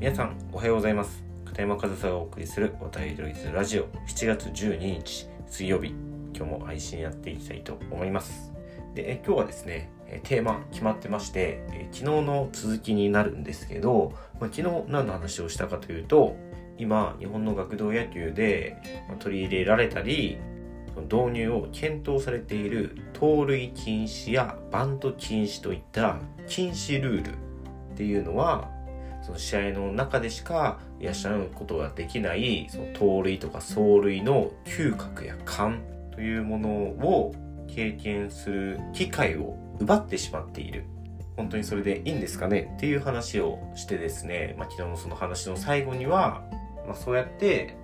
[0.00, 1.22] 皆さんおはようございます。
[1.44, 3.84] 片山和沙がお送りする渡りドイツラジオ。
[4.08, 5.88] 7月12日水曜日。
[6.34, 8.50] 今日も配信やっていきたいと思います。
[8.94, 9.90] でえ今日はですね
[10.22, 16.34] テーマ決まってましてえ昨日の続きになるんですけど、まあ、昨日何の話をしたかというと
[16.78, 18.78] 今日本の学童野球で
[19.18, 20.38] 取り入れられたり
[21.10, 26.16] 導入を検討されている盗塁禁止やバント禁止といった
[26.48, 28.79] 禁止ルールっていうのは
[29.30, 37.34] その試合の中でしか養うことができないその盗塁とか走塁の嗅覚や勘というものを
[37.68, 40.84] 経験する機会を奪ってしまっている。
[41.36, 46.42] 本当にそれでいいんですかねっていう話をしてですね、まあ、昨日のその話の最後には、
[46.86, 47.76] まあ、そうやって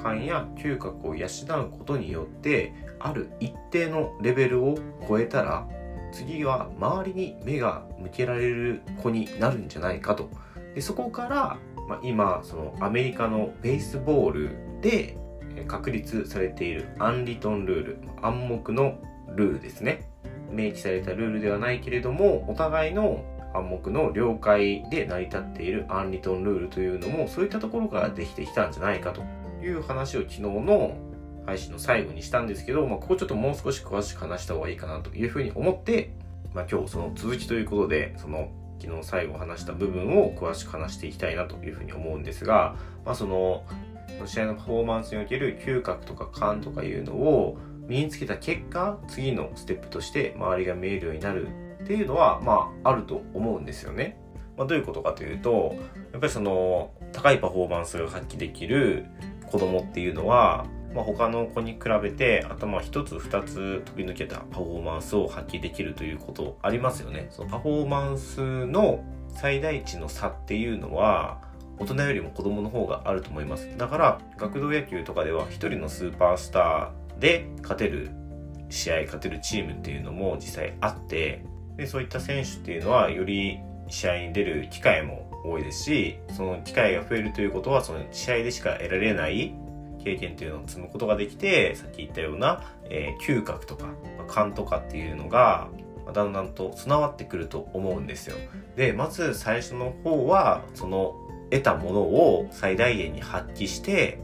[0.00, 5.66] 勘や嗅覚を養うことによってある一定のレベルを超えたら
[6.12, 10.30] 次は周りに目が向けられる子になるんじゃないかと。
[10.80, 11.58] でそこから、
[11.88, 15.18] まあ、今そのアメリカのベースボールで
[15.68, 18.98] 確立されているアンリトンルール暗黙の
[19.36, 20.08] ルールですね。
[20.50, 29.22] 明記されたルールではないけれどもお互いの暗黙の了解で成り立っているアンリトンルールというのもそういったところからできてきたんじゃないかと
[29.62, 30.96] いう話を昨日の
[31.44, 36.14] 配信の最後にしたんですけど、まあ、ここちょっともう少し詳しく話した方がいいかなというふうに思って、
[36.54, 38.50] まあ、今日その続きということでその
[38.80, 43.64] 昨日最後話した部分を詳しく話していきたいなというふうに思うんですが、まあ、その
[44.26, 51.48] 試合のパフォーマンスにおける嗅覚とか感とかいうのを身につけた結果次のステップとして周りが見えるようになる
[51.82, 54.18] っていうのはまああると思うんですよね。
[54.56, 55.74] まあ、どういうことかというと
[56.12, 59.06] やっぱりその高いパフォーマンスが発揮できる
[59.50, 67.28] 子供っていうのはまあ、他の子に比べて頭一つ二つ飛び抜けたパフォーマンスを発揮できるということありますよね。
[67.30, 71.40] そのパフォーマンスの最大値の差っていうのは
[71.78, 73.68] 大人よりも子供の方があると思います。
[73.78, 78.10] だから学童野球とかでは一人のスーパースターで勝てる
[78.68, 81.44] 試合、勝てるチームっていうのも実際あって、
[81.76, 89.54] でそういった選手っていうのはより試合に出る機会も多いですし、その機会が増えるということはその試合でしか得られない
[90.02, 93.86] 経験というのを積むことができてさっき言ったような、えー、嗅覚とか
[94.28, 95.68] 勘とかっていうのが
[96.12, 98.36] だんだんと備わってくると思うんですよ。
[98.76, 101.14] でまず最初の方はその
[101.50, 104.20] 得たものを最大限に発揮して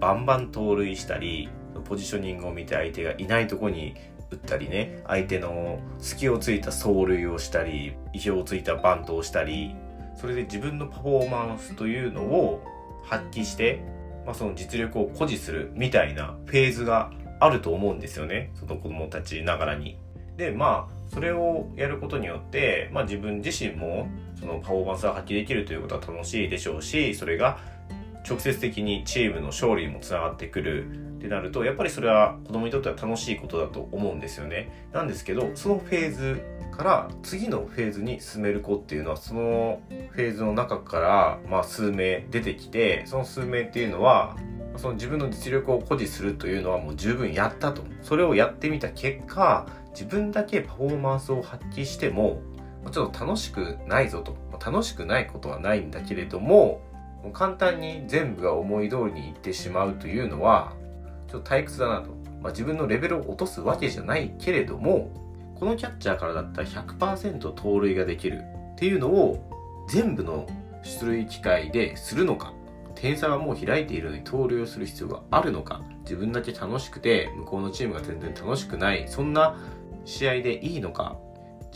[0.00, 1.48] バンバン盗塁したり
[1.84, 3.94] ポジショニングを見て相手がいないとこに
[4.30, 9.74] 打ったりね相手の隙をついた走塁をしたり意表をついたバントをしたり
[10.16, 12.62] それで自分のパフォーマンスというのを
[13.04, 13.82] 発揮して
[14.26, 19.96] まあ、その実力を誇示するみたいなフェーズがあると思うんですよねその子供たちながらに。
[20.36, 27.58] でまあそれをやることによって、まあ、自分自身もそのパフォーマンスを発揮できるということは楽しいでしょうしそれが
[28.28, 31.06] 直接的にチームの勝利にもつながってくる。
[31.16, 34.88] ってなるとやっぱりそれは子供にとっては楽しいことだと思うんですよね。
[34.92, 36.42] なんですけどそのフェーズ
[36.76, 44.36] から次のフェーズに進める子っていうのはそのフェーズの中からまあ数名出てきてその数名っていうのは
[44.76, 47.82] その自分の実力を誇示するというのはもう十分やったと。
[48.02, 52.42] それをやってみた結果自分だけパフォーマンスを発揮しても
[52.92, 54.36] ちょっと楽しくないぞと。
[54.64, 56.80] 楽しくないことはないんだけれども
[57.22, 60.72] もう簡単に全部が思い通りにいってしまうというのは
[61.30, 62.10] ちょっと退屈だなと、
[62.42, 65.10] まあ、自分のレベルを落とすわけじゃないけれども
[65.58, 68.42] このキャッチャーからだったら100%盗塁ができる
[68.74, 70.46] っていうのを全部の
[70.82, 72.52] 出塁機会でするのか
[72.94, 79.58] 点差がもう開いているのに盗塁をする必要があるのか自分だけ楽しくて向こうのチームが全然楽しくないそんな
[80.04, 81.16] 試合でいいのか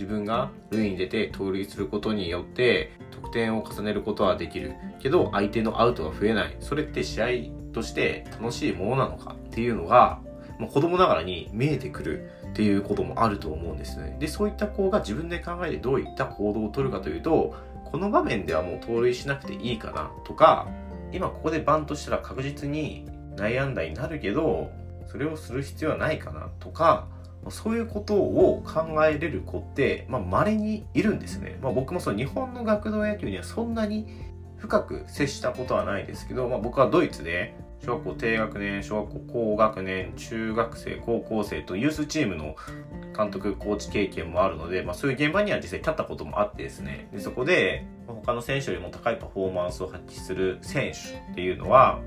[0.00, 4.72] 自分が塁に出て盗塁することによって得点を重ねることはできる。
[4.98, 6.56] けど相手のアウトが増えない。
[6.58, 7.26] それって試合
[7.74, 9.36] として楽しいものなのか？
[9.48, 10.20] っていうのが、
[10.58, 14.16] まあ、子供ながらに見えてくるっていうこともあると思うんですね。
[14.18, 17.54] で、そういった子が自分で考えてどういった行動をとるかというと、
[17.84, 20.66] この場面ではもう盗塁しなくていいかなとか、
[21.12, 23.06] 今ここでバントしたら確実に
[23.36, 24.70] 内野安打になるけど、
[25.06, 27.06] それをする必要はないかなとか、
[27.48, 31.58] そういうことを考えれる子って、まあ、稀にいるんですね。
[31.62, 34.06] まあ、僕もそう、日本の学童野球にはそんなに
[34.58, 42.54] 深く接したことはないですけど、まあ、僕はドイツで小学校低学年、小学校高学年、中学生、高校生とユースチームの
[43.16, 52.00] 監督、コーチ経験もあるので、まあ、そういう現場には実際立ったこともあってですね、でそこで他の選手よりも高いパフォーマンスを発揮する選手っていうのは、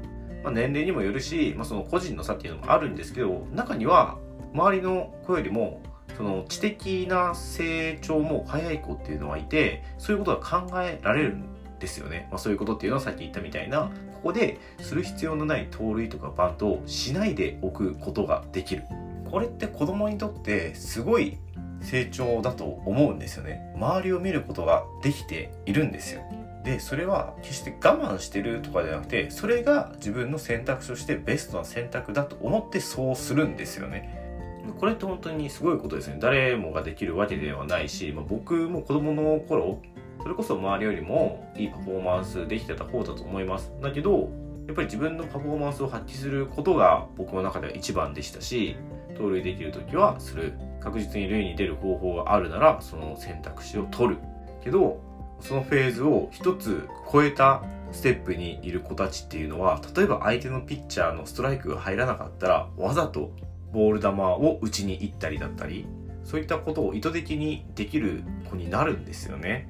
[0.44, 4.20] まあ、年齢にもよるし、まあ、その個人の差っていうのもあるんですけど、中には
[4.54, 5.82] 周りの子よりも
[6.18, 11.38] その知的な成長も早い子っていうのはいて、そういうことが考えられるっ
[11.84, 12.28] ですよね。
[12.32, 18.84] まあ、そういうことっていうのはさっき言ったみたいな、ここでする必要のない盗塁とかバントをしないでおくことができる。
[19.30, 21.38] これって子供にとってすごい
[21.82, 23.74] 成長だと思うんですよね。
[23.76, 26.22] 周りを見ることができているんですよ。
[26.64, 34.23] で、それは決して我慢してるとかじゃなくて、それが自分の選択肢としてベストな選択だと思ってそうするんですよね。
[34.80, 36.18] これって本当にすごいことですね。
[36.20, 39.82] 誰もができるわけではないし、まあ、僕も子供の頃、
[40.22, 43.72] それこそ周りよりもいいパフォーマンスできてた方だと思います。
[43.82, 44.30] だけど、
[44.68, 48.78] やっぱり自分のパフォーマンスを発揮することが僕の中では一番でしたし、
[49.18, 50.54] 盗塁できる時はする。
[50.80, 54.22] 確実に塁に出る方法があるなら、その選択肢を取る。
[54.64, 55.02] けど、
[55.40, 63.32] そのフェーズを一つ超えたステップにいる子たちっていうのは、例えば相手のピッチャーのストライクが入らなかったら、わざと
[63.74, 65.86] ボール球を打ちに行ったりだったり、
[66.24, 69.68] そういったことを意図的にできる子になるんですよね。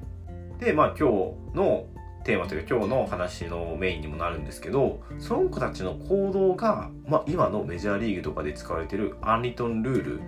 [0.60, 1.86] で、まあ今日の
[2.22, 10.20] テーマというか今日の話のメインにもなるんですけど、その子たちの行動が、まあ今のメジャーリーグとかで使われてるアンリトンルール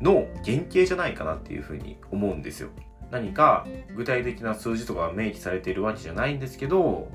[0.00, 2.68] の原型じゃないかなっていうふうに思うんですよ。
[3.10, 3.66] 何か
[3.96, 7.08] 具体的な数字とかが明記されているわけじゃないんですけど、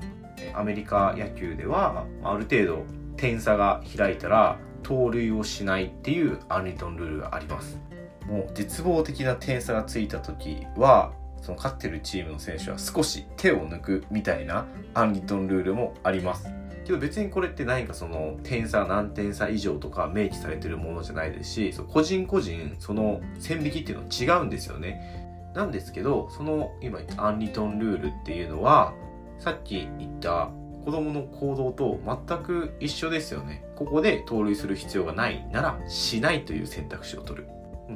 [0.54, 2.84] アメリカ野球ではある程度
[3.16, 4.58] 点差が開いたら
[4.90, 7.78] 盗塁をしないっていうアンリトンルールがあります。
[8.26, 16.52] もう絶望的な点差がついた時はその勝ってるチームの選手は少し手を抜くみたいなアンリトンルールもあります。
[16.84, 25.52] けど別にこれって何かその点差何点差以上とか明記されてるものじゃないですし、個人個人その線引きっていうのは違うんですよね。
[25.54, 28.92] なんですけど、その今アンリトンルールっていうのは、
[29.38, 30.50] さっき言った
[30.84, 33.64] 子供の行動と全く一緒ですよね。
[33.76, 37.48] ここで盗塁する必要がないなら、しないという選択肢を取る。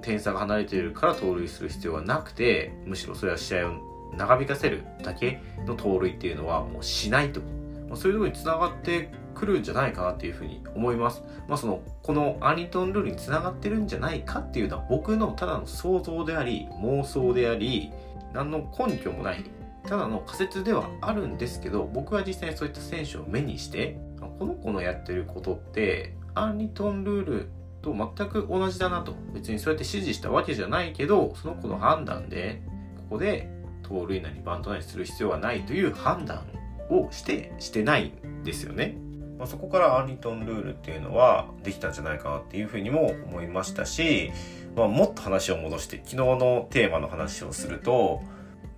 [0.02, 3.72] 点差が離れているから盗塁する必要はなくて、むしろそれは試合を
[4.16, 7.40] 長引かせるだけの盗塁っていうのはもうしないと。
[7.88, 11.22] まあ、そういうところにつながってくるんじゃないかなっていうふうに思います。
[11.48, 17.92] まあその、このアニトンルールにつながってるんじゃないかっていうのは僕のただの想像であり、妄想であり、
[18.32, 19.44] 何の根拠もない
[19.88, 23.98] ただの仮説ではあるんですけど僕は実際にそういった選手を目にして
[24.38, 27.48] この子のやってることってアンリトンルール
[27.82, 32.62] と全く同じだなと別にそうやって指示したわけじゃないけどその子の判断で
[32.96, 33.50] ここで
[33.82, 36.46] 盗塁なりバントなりする必要はないという判断
[36.90, 38.96] をしてしてないんですよね。
[39.38, 44.30] まあ、そこからアンリトンルールっていうのはできたんじゃないかなっていうふうにも思いましたし、
[44.76, 48.22] まあ、もっと話を戻して昨日のテーマの話をすると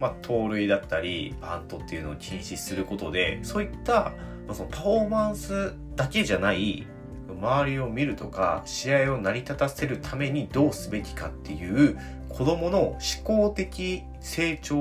[0.00, 4.12] まあ、盗塁だったりバントっていうのを禁止することでそういった、
[4.46, 6.86] まあ、そのパフォーマンスだけじゃない
[7.28, 11.98] 周りを見るとか試合を成り立たせるためにどうすべきかっていう
[12.28, 14.78] 子供の思考的成長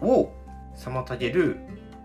[0.00, 0.32] を
[0.76, 1.58] 妨げる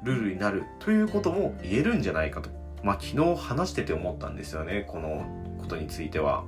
[0.03, 2.49] ルールになるということも言えるんじゃないかと、
[2.83, 5.25] まあ、昨日話してて思ったんですよねこの
[5.59, 6.43] ことについては。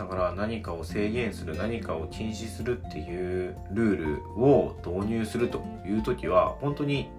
[0.00, 7.10] だから何かを制限する何かを禁止するっていうルールを導入するという時は本当に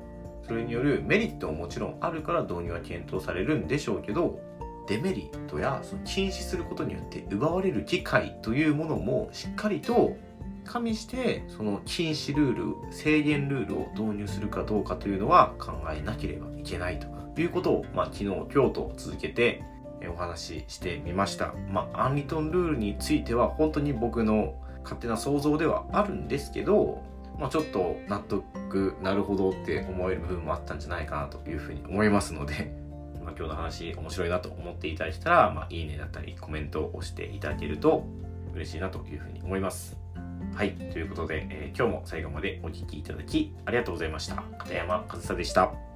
[0.48, 4.40] それによるメリットももちろんあるから導入は検討されるんでしょうけど
[4.88, 10.18] デメリットやその禁止することによって奪われる機会というものもしっかりと
[10.66, 17.08] 加味してその禁止ルール制限ルールを導入するかどうかというのは考えなければいけないと
[17.40, 19.64] いうことを、まあ、昨日今日と続けて
[20.08, 21.54] お話ししてみました。
[21.70, 27.02] まあ、アンリトンルールについては本当に僕の勝手な想像ではあるんですけど、
[27.40, 32.74] まあ、ちょっと納得なるほどって思える部分もあったんじゃないかなというふうに思いますので、
[33.24, 38.06] まあ、今日の話面白いなと思っていただけたら、まあ、いいねだったりコメントを押していただけると
[38.54, 39.98] 嬉しいなというふうに思います。
[40.54, 40.74] はい。
[40.74, 44.44] ということで、えー、今日も最後までお聴きいただきありがとうございました。
[44.58, 45.91] 片山和沙でした。